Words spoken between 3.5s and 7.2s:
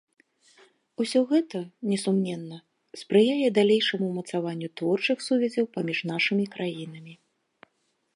далейшаму ўмацаванню творчых сувязяў паміж нашымі краінамі.